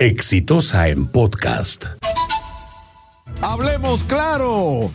Exitosa 0.00 0.88
en 0.88 1.08
podcast. 1.08 1.84
Hablemos 3.42 4.02
claro. 4.04 4.90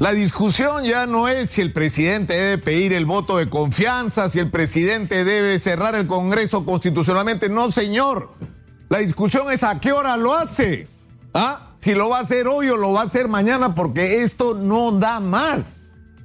La 0.00 0.10
discusión 0.10 0.82
ya 0.82 1.06
no 1.06 1.28
es 1.28 1.48
si 1.50 1.60
el 1.60 1.72
presidente 1.72 2.34
debe 2.34 2.58
pedir 2.58 2.92
el 2.92 3.06
voto 3.06 3.38
de 3.38 3.48
confianza, 3.48 4.28
si 4.28 4.40
el 4.40 4.50
presidente 4.50 5.24
debe 5.24 5.60
cerrar 5.60 5.94
el 5.94 6.08
Congreso 6.08 6.64
constitucionalmente. 6.64 7.50
No, 7.50 7.70
señor. 7.70 8.32
La 8.88 8.98
discusión 8.98 9.48
es 9.52 9.62
a 9.62 9.78
qué 9.78 9.92
hora 9.92 10.16
lo 10.16 10.34
hace. 10.34 10.88
¿Ah? 11.32 11.70
Si 11.80 11.94
lo 11.94 12.08
va 12.08 12.18
a 12.18 12.22
hacer 12.22 12.48
hoy 12.48 12.68
o 12.68 12.76
lo 12.76 12.90
va 12.90 13.02
a 13.02 13.04
hacer 13.04 13.28
mañana, 13.28 13.76
porque 13.76 14.24
esto 14.24 14.54
no 14.54 14.90
da 14.90 15.20
más. 15.20 15.76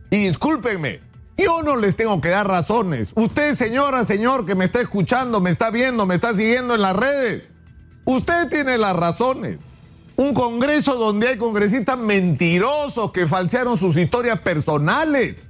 Y 0.09 0.25
discúlpenme, 0.25 1.01
yo 1.37 1.61
no 1.61 1.77
les 1.77 1.95
tengo 1.95 2.19
que 2.19 2.29
dar 2.29 2.47
razones. 2.47 3.11
Usted, 3.13 3.53
señora, 3.53 4.03
señor, 4.05 4.47
que 4.47 4.55
me 4.55 4.65
está 4.65 4.81
escuchando, 4.81 5.39
me 5.39 5.51
está 5.51 5.69
viendo, 5.69 6.07
me 6.07 6.15
está 6.15 6.33
siguiendo 6.33 6.73
en 6.73 6.81
las 6.81 6.95
redes, 6.95 7.43
usted 8.07 8.49
tiene 8.49 8.77
las 8.77 8.95
razones. 8.95 9.59
Un 10.15 10.33
congreso 10.33 10.95
donde 10.95 11.27
hay 11.27 11.37
congresistas 11.37 11.97
mentirosos 11.97 13.11
que 13.11 13.27
falsearon 13.27 13.77
sus 13.77 13.97
historias 13.97 14.39
personales. 14.39 15.43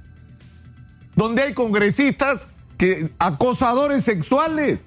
Donde 1.16 1.42
hay 1.42 1.54
congresistas 1.54 2.48
que 2.76 3.10
acosadores 3.18 4.04
sexuales 4.04 4.84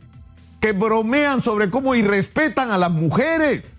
que 0.59 0.73
bromean 0.73 1.41
sobre 1.41 1.71
cómo 1.71 1.95
irrespetan 1.95 2.70
a 2.70 2.77
las 2.77 2.91
mujeres 2.91 3.75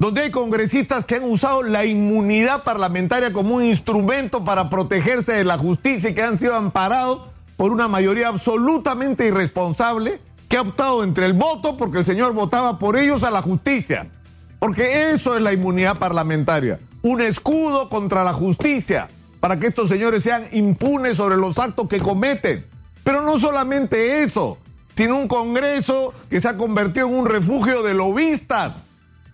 donde 0.00 0.22
hay 0.22 0.30
congresistas 0.30 1.04
que 1.04 1.16
han 1.16 1.24
usado 1.24 1.62
la 1.62 1.84
inmunidad 1.84 2.64
parlamentaria 2.64 3.34
como 3.34 3.56
un 3.56 3.64
instrumento 3.64 4.42
para 4.46 4.70
protegerse 4.70 5.32
de 5.32 5.44
la 5.44 5.58
justicia 5.58 6.08
y 6.08 6.14
que 6.14 6.22
han 6.22 6.38
sido 6.38 6.54
amparados 6.54 7.28
por 7.58 7.70
una 7.70 7.86
mayoría 7.86 8.28
absolutamente 8.28 9.26
irresponsable 9.26 10.18
que 10.50 10.58
ha 10.58 10.60
optado 10.60 11.02
entre 11.02 11.24
el 11.24 11.32
voto, 11.32 11.78
porque 11.78 12.00
el 12.00 12.04
señor 12.04 12.34
votaba 12.34 12.78
por 12.78 12.98
ellos, 12.98 13.22
a 13.22 13.30
la 13.30 13.40
justicia. 13.40 14.10
Porque 14.58 15.12
eso 15.12 15.34
es 15.34 15.42
la 15.42 15.54
inmunidad 15.54 15.96
parlamentaria, 15.96 16.78
un 17.00 17.22
escudo 17.22 17.88
contra 17.88 18.22
la 18.22 18.34
justicia, 18.34 19.08
para 19.40 19.58
que 19.58 19.68
estos 19.68 19.88
señores 19.88 20.22
sean 20.22 20.44
impunes 20.52 21.16
sobre 21.16 21.38
los 21.38 21.58
actos 21.58 21.88
que 21.88 22.00
cometen. 22.00 22.66
Pero 23.02 23.22
no 23.22 23.38
solamente 23.38 24.22
eso, 24.22 24.58
sino 24.94 25.16
un 25.16 25.28
Congreso 25.28 26.12
que 26.28 26.40
se 26.40 26.48
ha 26.48 26.58
convertido 26.58 27.06
en 27.06 27.14
un 27.14 27.24
refugio 27.24 27.82
de 27.82 27.94
lobistas 27.94 28.82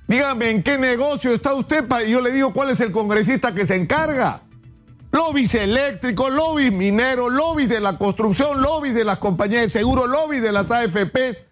Dígame, 0.09 0.51
¿en 0.51 0.63
qué 0.63 0.79
negocio 0.79 1.33
está 1.33 1.53
usted? 1.55 1.85
Y 2.07 2.11
yo 2.13 2.21
le 2.21 2.31
digo 2.31 2.53
cuál 2.53 2.71
es 2.71 2.81
el 2.81 2.93
congresista 2.93 3.53
que 3.53 3.67
se 3.67 3.75
encarga. 3.75 4.43
Lobbies 5.17 5.55
eléctricos, 5.55 6.31
lobbies 6.31 6.71
mineros, 6.71 7.33
lobbies 7.33 7.71
de 7.71 7.81
la 7.81 7.97
construcción, 7.97 8.61
lobbies 8.61 8.95
de 8.95 9.03
las 9.03 9.17
compañías 9.17 9.63
de 9.63 9.71
seguro, 9.71 10.07
lobbies 10.07 10.43
de 10.43 10.53
las 10.53 10.71
AFPs. 10.71 11.43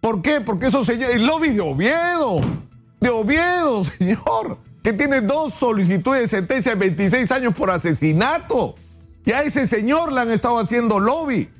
¿Por 0.00 0.22
qué? 0.22 0.40
Porque 0.40 0.68
esos 0.68 0.86
señores, 0.86 1.16
el 1.16 1.26
lobby 1.26 1.50
de 1.50 1.60
Oviedo, 1.60 2.40
de 2.98 3.10
Oviedo, 3.10 3.84
señor, 3.98 4.56
que 4.82 4.94
tiene 4.94 5.20
dos 5.20 5.52
solicitudes 5.52 6.22
de 6.22 6.28
sentencia 6.28 6.72
de 6.72 6.78
26 6.78 7.30
años 7.32 7.54
por 7.54 7.70
asesinato. 7.70 8.74
Y 9.26 9.32
a 9.32 9.42
ese 9.42 9.68
señor 9.68 10.12
le 10.12 10.22
han 10.22 10.30
estado 10.30 10.58
haciendo 10.58 10.98
lobby. 10.98 11.50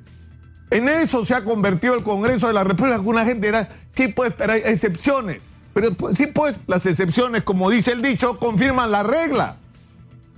En 0.70 0.88
eso 0.88 1.26
se 1.26 1.34
ha 1.34 1.44
convertido 1.44 1.94
el 1.94 2.02
Congreso 2.02 2.46
de 2.46 2.54
la 2.54 2.64
República. 2.64 3.00
Una 3.00 3.26
gente 3.26 3.48
era, 3.48 3.68
sí, 3.94 4.08
pues, 4.08 4.32
pero 4.32 4.54
hay 4.54 4.62
excepciones. 4.64 5.42
Pero 5.74 5.92
pues, 5.92 6.16
sí, 6.16 6.26
pues 6.26 6.62
las 6.68 6.86
excepciones, 6.86 7.42
como 7.42 7.68
dice 7.68 7.92
el 7.92 8.00
dicho, 8.00 8.38
confirman 8.38 8.90
la 8.90 9.02
regla. 9.02 9.58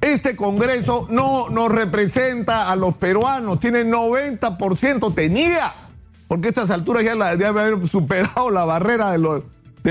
Este 0.03 0.34
Congreso 0.34 1.06
no 1.11 1.48
nos 1.48 1.70
representa 1.70 2.72
a 2.72 2.75
los 2.75 2.97
peruanos, 2.97 3.61
tiene 3.61 3.84
90%, 3.84 5.14
tenía, 5.14 5.72
porque 6.27 6.48
a 6.48 6.50
estas 6.50 6.72
alturas 6.72 7.05
ya 7.05 7.14
debe 7.36 7.61
haber 7.61 7.86
superado 7.86 8.50
la 8.50 8.64
barrera 8.64 9.12
de 9.12 9.19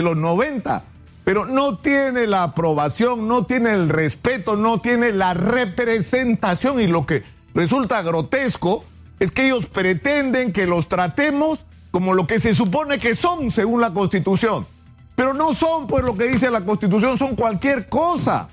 los 0.02 0.18
90, 0.18 0.84
pero 1.24 1.46
no 1.46 1.78
tiene 1.78 2.28
la 2.28 2.44
aprobación, 2.44 3.30
no 3.30 3.46
tiene 3.46 3.72
el 3.72 3.88
respeto, 3.88 4.58
no 4.58 4.82
tiene 4.82 5.14
la 5.14 5.34
representación. 5.34 6.82
Y 6.82 6.88
lo 6.88 7.06
que 7.06 7.24
resulta 7.54 8.02
grotesco 8.02 8.84
es 9.18 9.32
que 9.32 9.46
ellos 9.46 9.68
pretenden 9.68 10.52
que 10.52 10.68
los 10.68 10.90
tratemos 10.90 11.66
como 11.90 12.14
lo 12.14 12.28
que 12.28 12.42
se 12.42 12.54
supone 12.54 13.00
que 13.00 13.16
son 13.16 13.50
según 13.50 13.80
la 13.80 13.94
Constitución. 13.94 14.68
Pero 15.16 15.34
no 15.34 15.54
son 15.54 15.88
pues 15.88 16.04
lo 16.04 16.16
que 16.16 16.26
dice 16.26 16.52
la 16.52 16.66
Constitución, 16.66 17.18
son 17.18 17.38
cualquier 17.38 17.88
cosa. 17.88 18.50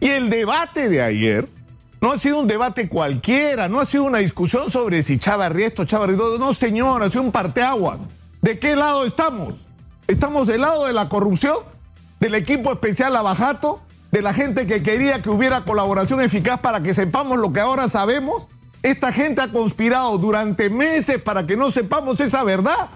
Y 0.00 0.08
el 0.08 0.30
debate 0.30 0.88
de 0.88 1.02
ayer 1.02 1.48
no 2.00 2.12
ha 2.12 2.18
sido 2.18 2.40
un 2.40 2.46
debate 2.46 2.88
cualquiera, 2.88 3.68
no 3.68 3.78
ha 3.78 3.84
sido 3.84 4.04
una 4.04 4.18
discusión 4.18 4.70
sobre 4.70 5.02
si 5.02 5.18
Chavarri 5.18 5.64
esto, 5.64 5.84
Chavarri 5.84 6.16
todo. 6.16 6.38
No, 6.38 6.54
señor, 6.54 7.02
ha 7.02 7.10
sido 7.10 7.22
un 7.22 7.32
parteaguas. 7.32 8.00
¿De 8.40 8.58
qué 8.58 8.74
lado 8.74 9.04
estamos? 9.04 9.56
¿Estamos 10.06 10.46
del 10.46 10.62
lado 10.62 10.86
de 10.86 10.94
la 10.94 11.10
corrupción? 11.10 11.56
¿Del 12.18 12.34
equipo 12.34 12.72
especial 12.72 13.14
Abajato? 13.14 13.82
¿De 14.10 14.22
la 14.22 14.32
gente 14.32 14.66
que 14.66 14.82
quería 14.82 15.20
que 15.20 15.28
hubiera 15.28 15.60
colaboración 15.60 16.22
eficaz 16.22 16.58
para 16.60 16.82
que 16.82 16.94
sepamos 16.94 17.38
lo 17.38 17.52
que 17.52 17.60
ahora 17.60 17.88
sabemos? 17.88 18.48
Esta 18.82 19.12
gente 19.12 19.42
ha 19.42 19.52
conspirado 19.52 20.16
durante 20.16 20.70
meses 20.70 21.20
para 21.20 21.46
que 21.46 21.56
no 21.56 21.70
sepamos 21.70 22.18
esa 22.20 22.42
verdad. 22.42 22.88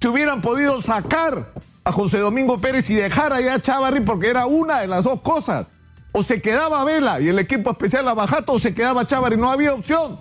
Si 0.00 0.08
hubieran 0.08 0.42
podido 0.42 0.82
sacar 0.82 1.52
a 1.84 1.92
José 1.92 2.18
Domingo 2.18 2.58
Pérez 2.58 2.90
y 2.90 2.94
dejar 2.94 3.32
allá 3.32 3.54
a 3.54 3.60
Chavarri 3.60 4.00
porque 4.00 4.28
era 4.28 4.46
una 4.46 4.80
de 4.80 4.88
las 4.88 5.04
dos 5.04 5.20
cosas. 5.20 5.68
O 6.12 6.22
se 6.22 6.42
quedaba 6.42 6.84
Vela 6.84 7.20
y 7.20 7.28
el 7.28 7.38
equipo 7.38 7.70
especial 7.70 8.08
Abajato 8.08 8.52
o 8.52 8.58
se 8.58 8.74
quedaba 8.74 9.06
Chavarri. 9.06 9.36
No 9.36 9.50
había 9.50 9.74
opción. 9.74 10.18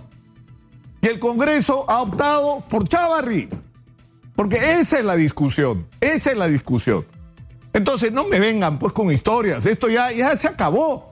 Y 1.01 1.07
el 1.07 1.19
Congreso 1.19 1.85
ha 1.89 2.01
optado 2.01 2.63
por 2.69 2.87
Chavarri. 2.87 3.49
Porque 4.35 4.79
esa 4.79 4.99
es 4.99 5.05
la 5.05 5.15
discusión. 5.15 5.87
Esa 5.99 6.31
es 6.31 6.37
la 6.37 6.47
discusión. 6.47 7.05
Entonces 7.73 8.11
no 8.11 8.25
me 8.25 8.39
vengan 8.39 8.79
pues 8.79 8.93
con 8.93 9.11
historias. 9.11 9.65
Esto 9.65 9.89
ya, 9.89 10.11
ya 10.11 10.35
se 10.37 10.47
acabó. 10.47 11.11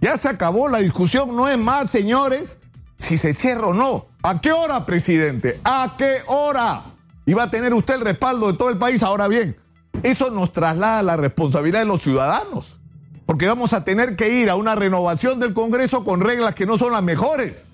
Ya 0.00 0.18
se 0.18 0.28
acabó. 0.28 0.68
La 0.68 0.78
discusión 0.78 1.34
no 1.36 1.48
es 1.48 1.58
más, 1.58 1.90
señores, 1.90 2.58
si 2.96 3.18
se 3.18 3.32
cierra 3.32 3.68
o 3.68 3.74
no. 3.74 4.06
¿A 4.22 4.40
qué 4.40 4.52
hora, 4.52 4.86
presidente? 4.86 5.60
¿A 5.64 5.96
qué 5.98 6.18
hora? 6.26 6.82
Y 7.26 7.34
va 7.34 7.44
a 7.44 7.50
tener 7.50 7.72
usted 7.74 7.94
el 7.94 8.00
respaldo 8.00 8.50
de 8.50 8.58
todo 8.58 8.70
el 8.70 8.78
país. 8.78 9.02
Ahora 9.02 9.28
bien, 9.28 9.56
eso 10.02 10.30
nos 10.30 10.52
traslada 10.52 11.02
la 11.02 11.16
responsabilidad 11.16 11.80
de 11.80 11.86
los 11.86 12.02
ciudadanos, 12.02 12.78
porque 13.26 13.46
vamos 13.46 13.72
a 13.72 13.84
tener 13.84 14.16
que 14.16 14.40
ir 14.40 14.50
a 14.50 14.56
una 14.56 14.74
renovación 14.74 15.40
del 15.40 15.54
Congreso 15.54 16.04
con 16.04 16.20
reglas 16.20 16.54
que 16.54 16.66
no 16.66 16.78
son 16.78 16.92
las 16.92 17.02
mejores. 17.02 17.64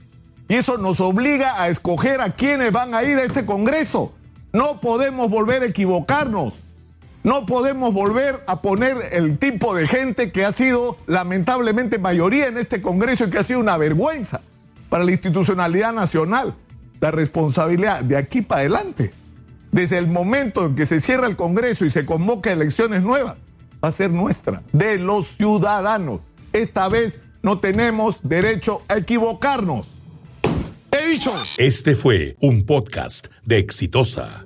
Y 0.48 0.54
eso 0.54 0.78
nos 0.78 1.00
obliga 1.00 1.62
a 1.62 1.68
escoger 1.68 2.20
a 2.20 2.34
quienes 2.34 2.72
van 2.72 2.94
a 2.94 3.02
ir 3.04 3.18
a 3.18 3.22
este 3.22 3.46
Congreso. 3.46 4.12
No 4.52 4.80
podemos 4.80 5.30
volver 5.30 5.62
a 5.62 5.66
equivocarnos. 5.66 6.54
No 7.22 7.46
podemos 7.46 7.92
volver 7.92 8.42
a 8.46 8.62
poner 8.62 8.96
el 9.12 9.38
tipo 9.38 9.74
de 9.74 9.86
gente 9.86 10.32
que 10.32 10.44
ha 10.44 10.52
sido 10.52 10.96
lamentablemente 11.06 11.98
mayoría 11.98 12.46
en 12.46 12.56
este 12.56 12.80
Congreso 12.80 13.24
y 13.24 13.30
que 13.30 13.38
ha 13.38 13.44
sido 13.44 13.60
una 13.60 13.76
vergüenza 13.76 14.40
para 14.88 15.04
la 15.04 15.12
institucionalidad 15.12 15.92
nacional. 15.92 16.54
La 17.00 17.10
responsabilidad 17.10 18.02
de 18.02 18.16
aquí 18.16 18.42
para 18.42 18.60
adelante 18.60 19.12
desde 19.72 19.98
el 19.98 20.06
momento 20.08 20.66
en 20.66 20.74
que 20.74 20.86
se 20.86 21.00
cierra 21.00 21.26
el 21.26 21.36
Congreso 21.36 21.84
y 21.84 21.90
se 21.90 22.04
convoca 22.04 22.52
elecciones 22.52 23.02
nuevas, 23.02 23.36
va 23.82 23.88
a 23.88 23.92
ser 23.92 24.10
nuestra, 24.10 24.62
de 24.72 24.98
los 24.98 25.26
ciudadanos. 25.26 26.20
Esta 26.52 26.88
vez 26.88 27.20
no 27.42 27.58
tenemos 27.58 28.20
derecho 28.22 28.82
a 28.88 28.98
equivocarnos. 28.98 29.88
He 30.90 31.10
dicho. 31.10 31.32
Este 31.58 31.94
fue 31.94 32.36
un 32.40 32.64
podcast 32.66 33.28
de 33.44 33.58
Exitosa. 33.58 34.44